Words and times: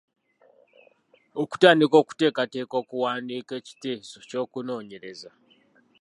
Okutandika 1.41 1.95
okuteekateeka 2.01 2.73
okuwandiika 2.83 3.53
ekiteeso 3.59 4.17
ky’okunoonyereza. 4.29 5.29